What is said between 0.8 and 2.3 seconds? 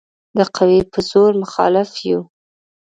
په زور مخالف یو.